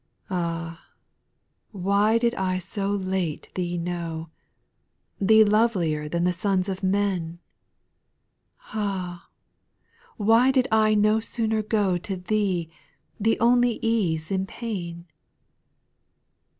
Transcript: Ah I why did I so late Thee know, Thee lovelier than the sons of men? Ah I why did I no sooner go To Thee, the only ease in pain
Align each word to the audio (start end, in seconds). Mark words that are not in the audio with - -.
Ah 0.31 0.81
I 0.81 1.77
why 1.77 2.17
did 2.17 2.33
I 2.33 2.57
so 2.57 2.89
late 2.89 3.49
Thee 3.53 3.77
know, 3.77 4.31
Thee 5.19 5.43
lovelier 5.43 6.09
than 6.09 6.23
the 6.23 6.33
sons 6.33 6.67
of 6.67 6.81
men? 6.81 7.37
Ah 8.73 9.27
I 9.29 9.29
why 10.17 10.49
did 10.49 10.67
I 10.71 10.95
no 10.95 11.19
sooner 11.19 11.61
go 11.61 11.99
To 11.99 12.17
Thee, 12.17 12.71
the 13.19 13.39
only 13.39 13.77
ease 13.83 14.31
in 14.31 14.47
pain 14.47 15.05